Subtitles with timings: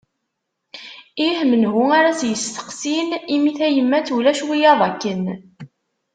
[1.27, 5.23] Ih, menhu ara tt-yesteqsin, imi tayemmat ulac wiyyaḍ akken.